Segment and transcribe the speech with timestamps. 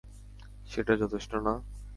[0.69, 1.53] সেটা যথেষ্ট না।